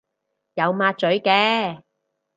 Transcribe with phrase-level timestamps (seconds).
[0.55, 1.83] 有抹嘴嘅